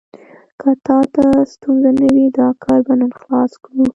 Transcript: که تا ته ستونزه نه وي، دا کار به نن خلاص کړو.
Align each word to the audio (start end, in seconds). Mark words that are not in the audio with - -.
که 0.59 0.69
تا 0.85 0.97
ته 1.15 1.25
ستونزه 1.51 1.89
نه 2.01 2.07
وي، 2.13 2.27
دا 2.37 2.47
کار 2.63 2.79
به 2.85 2.93
نن 2.99 3.11
خلاص 3.19 3.51
کړو. 3.63 3.83